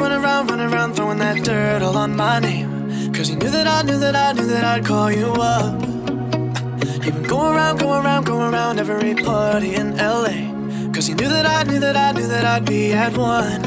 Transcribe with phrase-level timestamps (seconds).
[0.00, 3.12] run around, run around, throwing that dirt all on my name.
[3.12, 5.80] Cause you knew that I knew that I knew that I'd call you up.
[7.04, 10.92] You've been going around, going around, going around every party in LA.
[10.92, 13.62] Cause you knew that I knew that I knew that I'd be at one.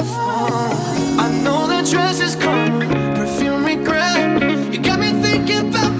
[0.00, 1.16] Oh.
[1.20, 2.86] I know that dress is karma,
[3.16, 4.72] perfume regret.
[4.72, 5.97] You got me thinking about.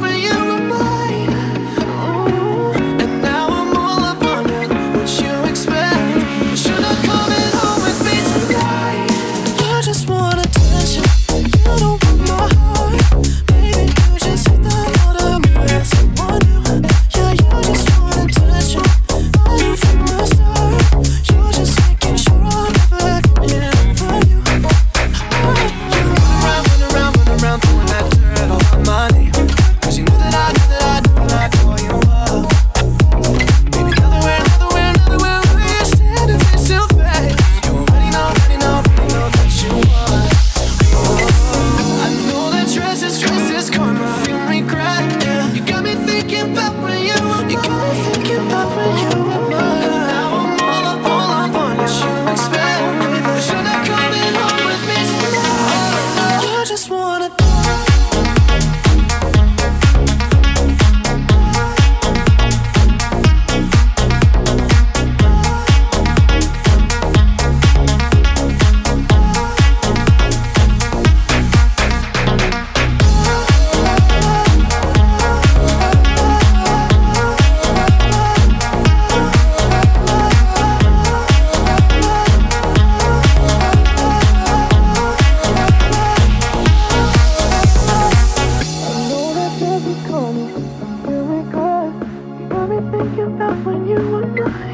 [92.91, 94.68] think about when you were mine.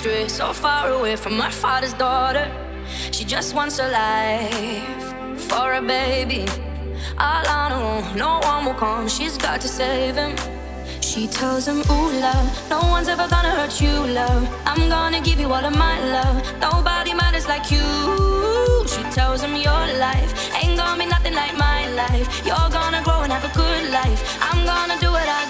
[0.00, 2.50] astray, so far away from her father's daughter.
[3.12, 5.04] She just wants a life
[5.48, 6.46] for a baby.
[7.18, 10.34] All on her own, no one will come, she's got to save him.
[11.02, 14.42] She tells him, Ooh, love, no one's ever gonna hurt you, love.
[14.64, 16.36] I'm gonna give you all of my love.
[16.60, 17.86] Nobody matters like you.
[18.92, 20.30] She tells him, Your life
[20.62, 22.26] ain't gonna be nothing like my life.
[22.46, 24.20] You're gonna grow and have a good life.
[24.40, 25.49] I'm gonna do what I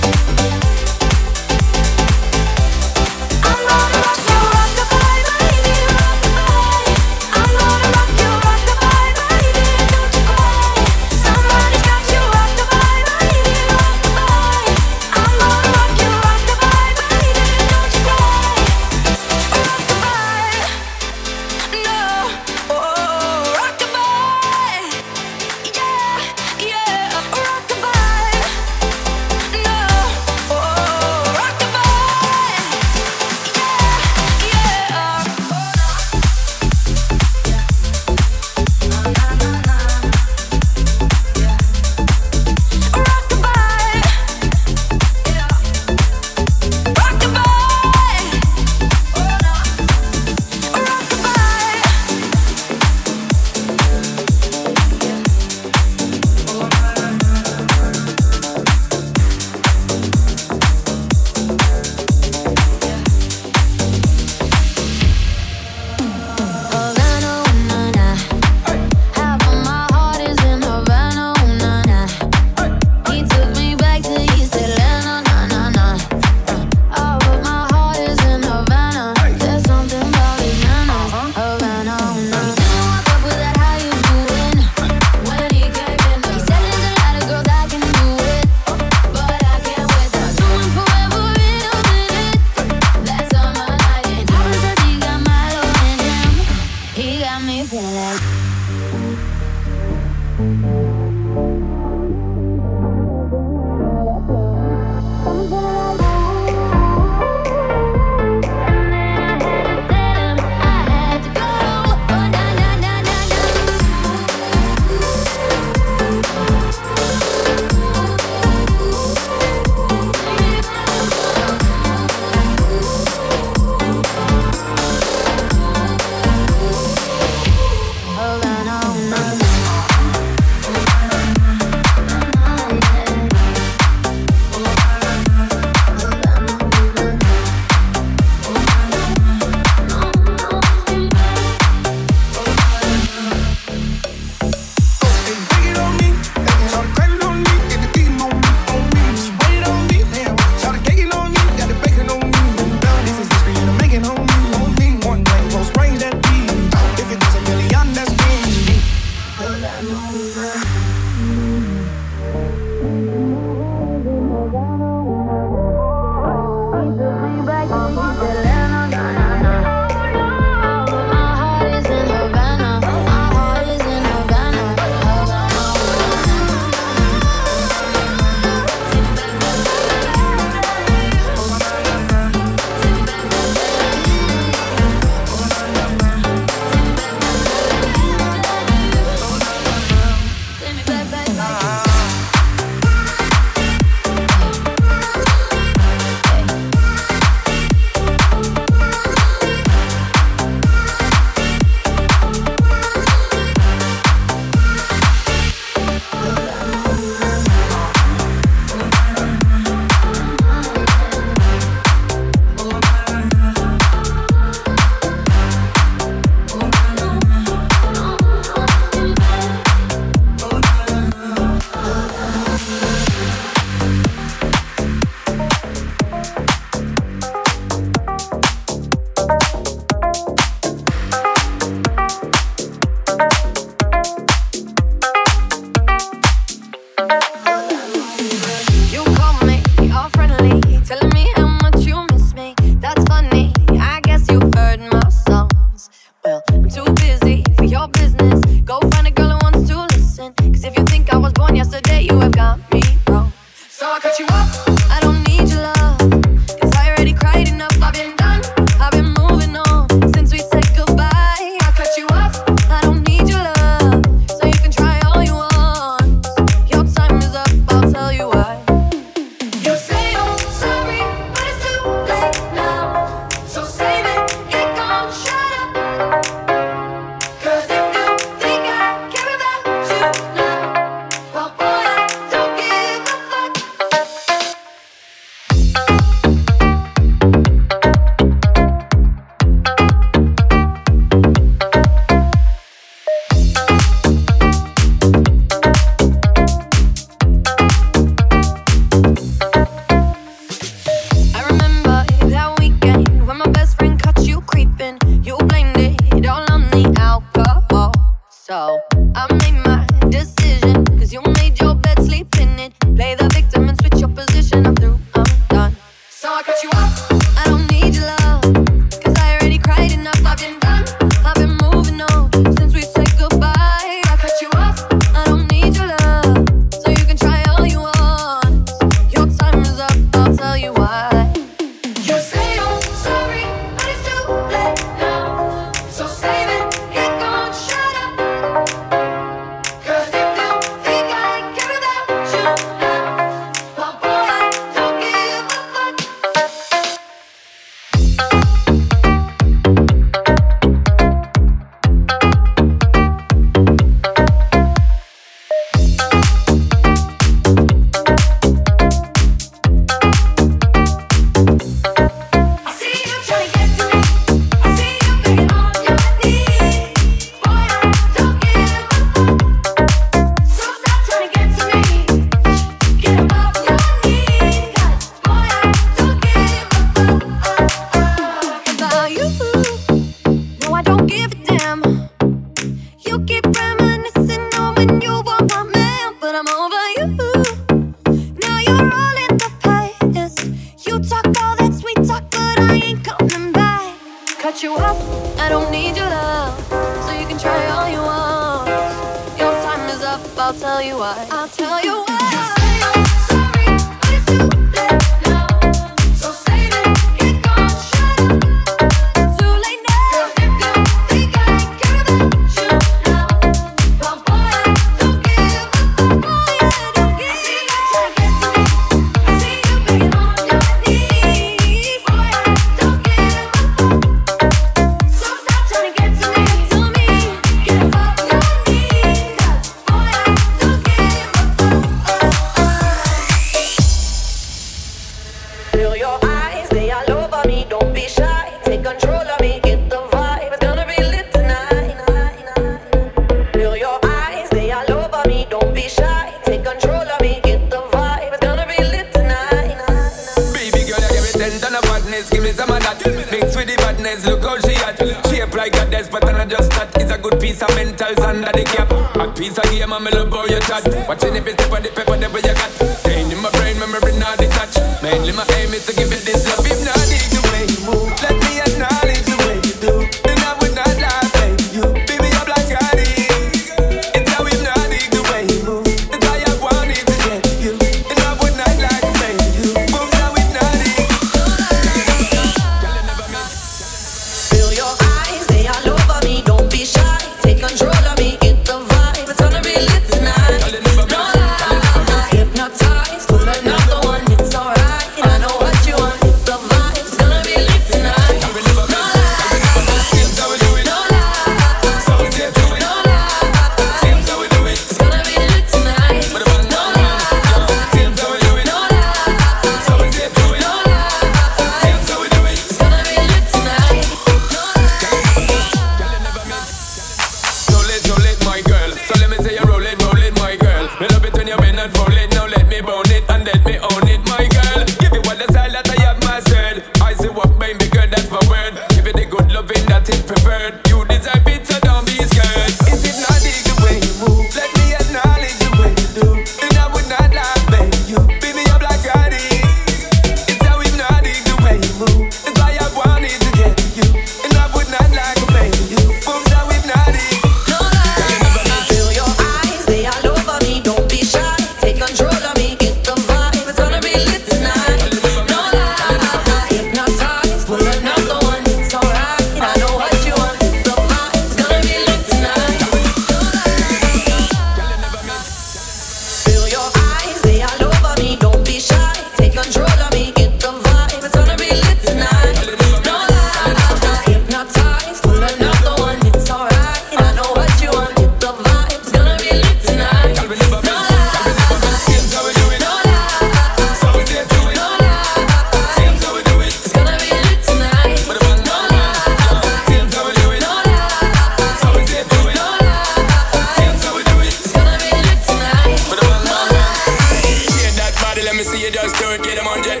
[598.96, 600.00] just do it, get them 100%.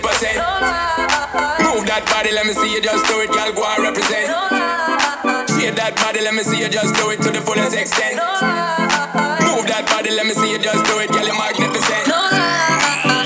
[1.60, 4.24] Move that body, let me see you just do it, girl, go and represent.
[5.52, 8.16] Shake that body, let me see you just do it to the fullest extent.
[9.44, 12.08] Move that body, let me see you just do it, girl, you're magnificent.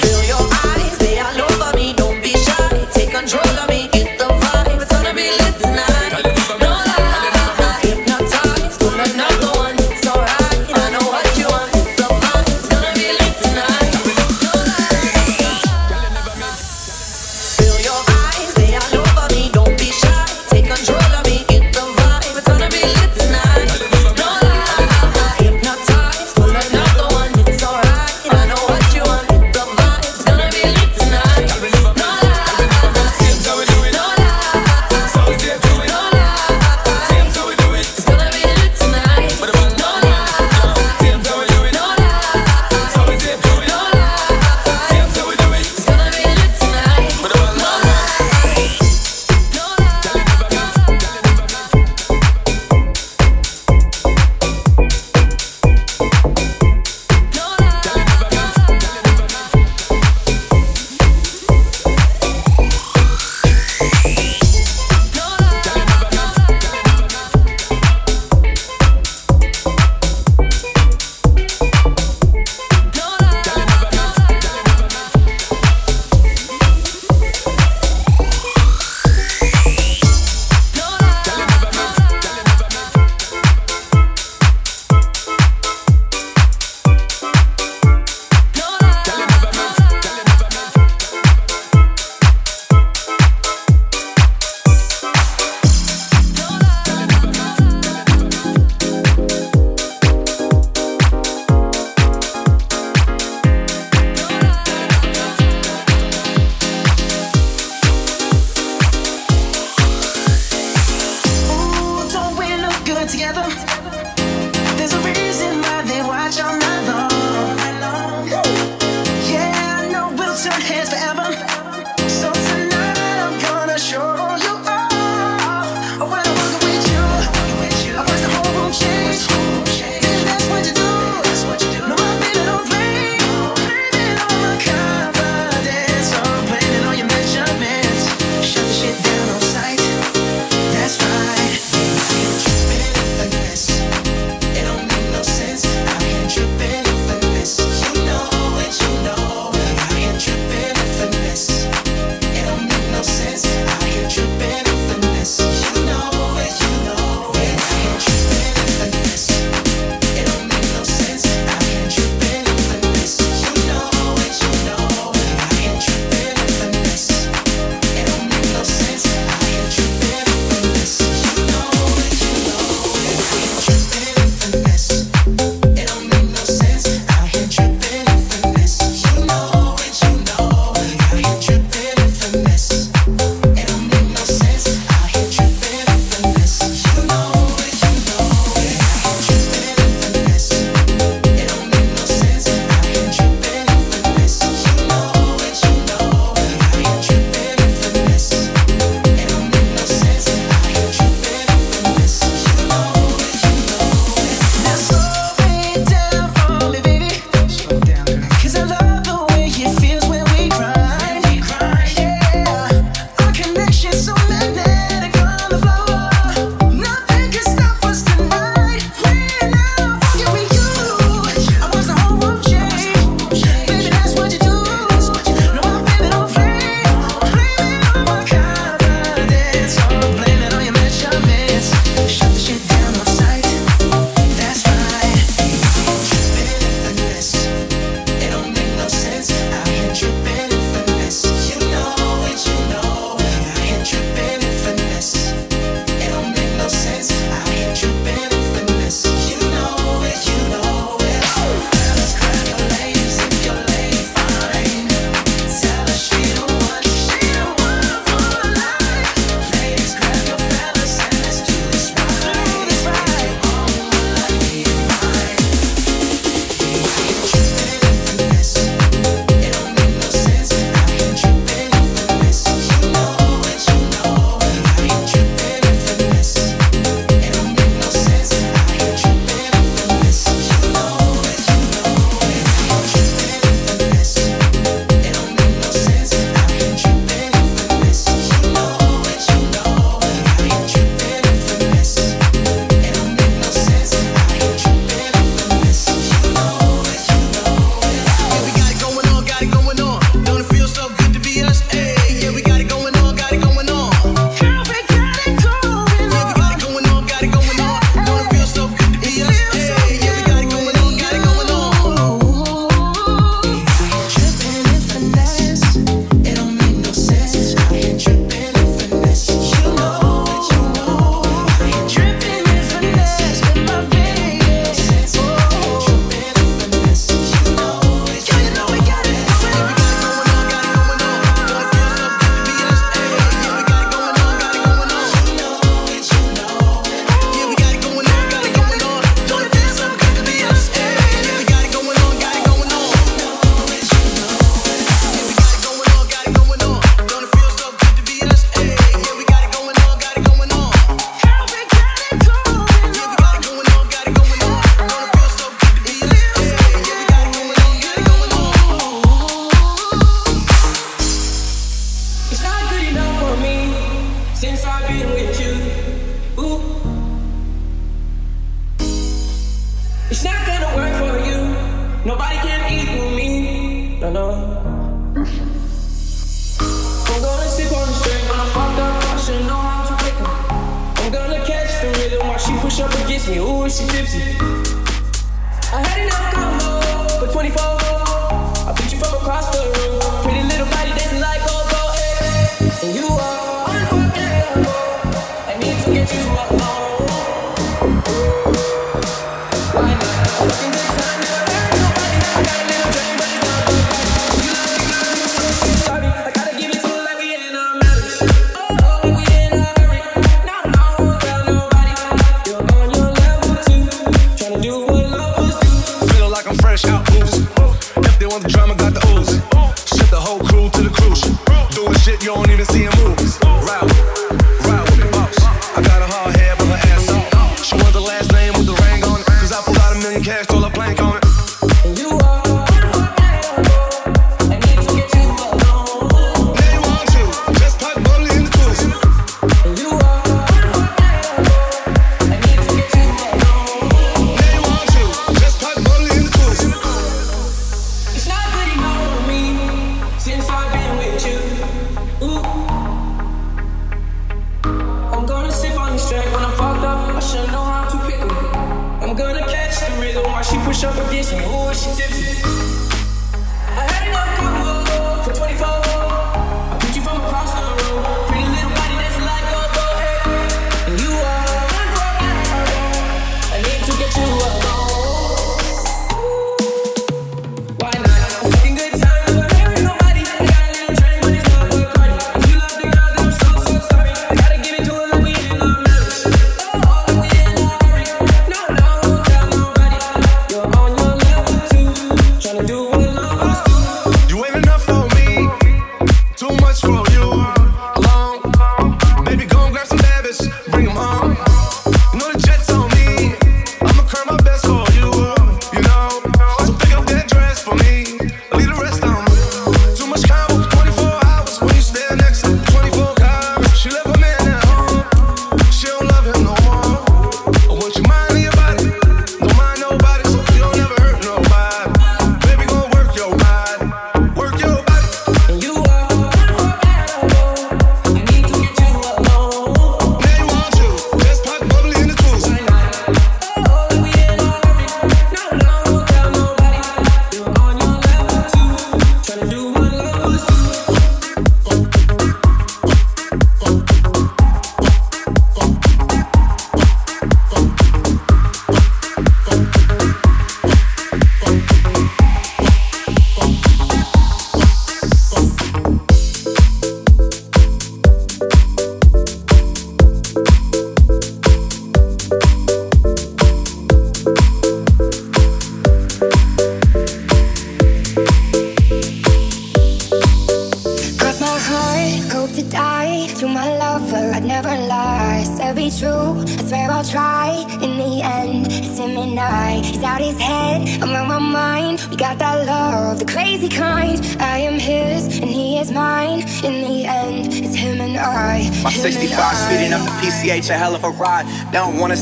[0.02, 0.42] Feel your
[0.74, 3.99] eyes, they all over me, don't be shy, take control of me.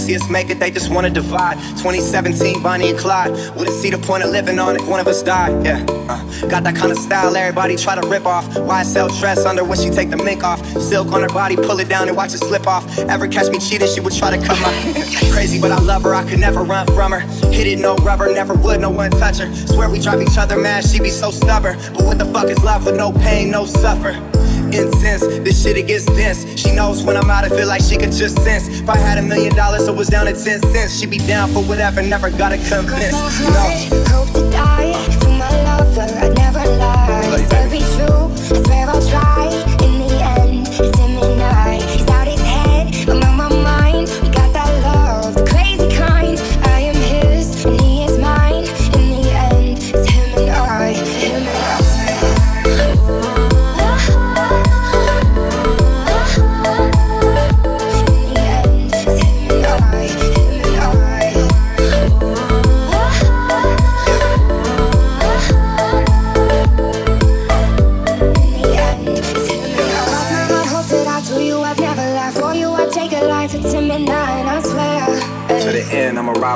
[0.08, 1.58] See us make it, they just wanna divide.
[1.76, 3.30] 2017, Bonnie and Clyde.
[3.56, 5.52] Wouldn't see the point of living on if one of us died.
[5.64, 8.44] Yeah, uh, got that kind of style everybody try to rip off.
[8.86, 10.64] Sell dress under when she take the mink off.
[10.80, 12.84] Silk on her body, pull it down and watch it slip off.
[12.98, 14.72] Ever catch me cheating, she would try to cut my.
[15.32, 17.20] Crazy, but I love her, I could never run from her.
[17.50, 19.54] Hit it, no rubber, never would, no one touch her.
[19.54, 21.76] Swear we drive each other mad, she be so stubborn.
[21.92, 24.37] But what the fuck is love with no pain, no suffer?
[24.74, 25.26] Incense.
[25.44, 26.44] This shit it gets dense.
[26.60, 28.68] She knows when I'm out, I feel like she could just sense.
[28.68, 30.98] If I had a million dollars, I was down to 10 cents.
[30.98, 33.12] She'd be down for whatever, never gotta convince.
[33.12, 33.64] No.
[34.08, 36.27] Hope to die to my lover,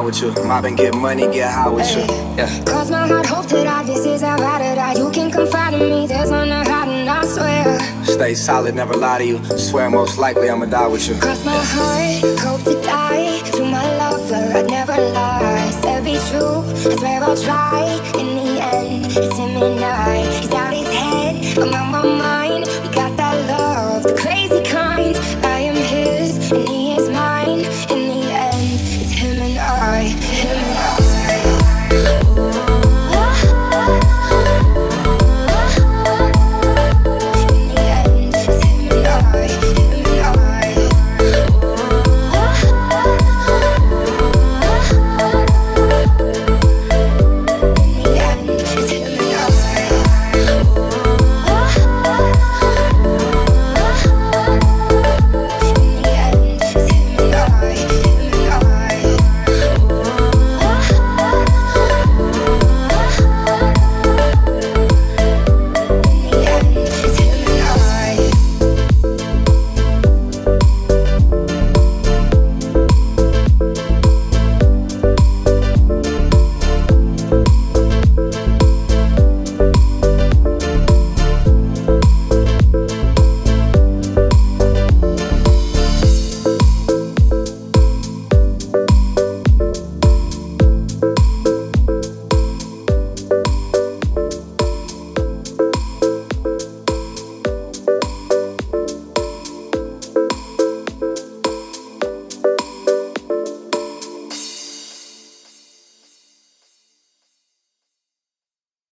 [0.02, 0.32] with you.
[0.44, 2.02] Mob and get money, get high with you.
[2.36, 2.64] Yeah.
[2.64, 3.84] Cross my heart, hope to die.
[3.84, 4.94] This is how I to die.
[4.94, 6.06] You can confide in me.
[6.06, 7.78] There's no hiding, I swear.
[8.04, 9.44] Stay solid, never lie to you.
[9.58, 11.14] Swear most likely I'ma die with you.
[11.20, 13.40] Cross my heart, hope to die.
[13.52, 15.70] To my lover, I'd never lie.
[15.82, 17.82] Said be true, I swear I'll try.
[18.18, 20.26] In the end, it's him and I.
[20.40, 22.91] He's out his head, I'm on my mind.